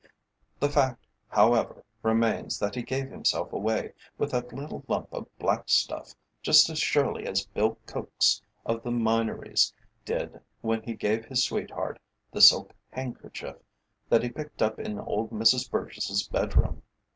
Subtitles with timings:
[0.59, 5.69] The fact, however, remains that he gave himself away with that little lump of black
[5.69, 11.43] stuff, just as surely as Bill Coakes of the Minories did when he gave his
[11.43, 11.99] sweetheart
[12.31, 13.57] the silk handkerchief
[14.09, 16.81] that he picked up in old Mrs Burgiss's bedroom.